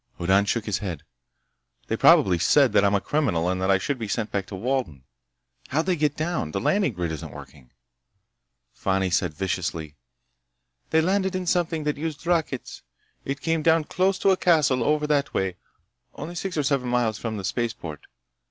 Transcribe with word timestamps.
Hoddan 0.17 0.45
shook 0.45 0.65
his 0.65 0.79
head. 0.79 1.03
"They 1.85 1.95
probably 1.95 2.39
said 2.39 2.73
that 2.73 2.83
I'm 2.83 2.95
a 2.95 2.99
criminal 2.99 3.47
and 3.47 3.61
that 3.61 3.69
I 3.69 3.77
should 3.77 3.99
be 3.99 4.07
sent 4.07 4.31
back 4.31 4.47
to 4.47 4.55
Walden. 4.55 5.03
How'd 5.67 5.85
they 5.85 5.95
get 5.95 6.15
down? 6.17 6.49
The 6.53 6.59
landing 6.59 6.93
grid 6.93 7.11
isn't 7.11 7.29
working." 7.31 7.69
Fani 8.73 9.11
said 9.11 9.35
viciously: 9.35 9.97
"They 10.89 11.01
landed 11.01 11.35
in 11.35 11.45
something 11.45 11.83
that 11.83 11.97
used 11.97 12.25
rockets. 12.25 12.81
It 13.25 13.41
came 13.41 13.61
down 13.61 13.83
close 13.83 14.17
to 14.17 14.31
a 14.31 14.37
castle 14.37 14.83
over 14.83 15.05
that 15.05 15.35
way—only 15.35 16.33
six 16.33 16.57
or 16.57 16.63
seven 16.63 16.89
miles 16.89 17.19
from 17.19 17.37
the 17.37 17.43
spaceport. 17.43 18.07